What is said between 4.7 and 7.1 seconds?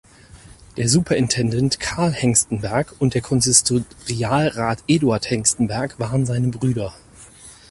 Eduard Hengstenberg waren seine Brüder.